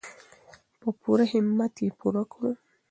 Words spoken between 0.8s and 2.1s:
پوره همت یې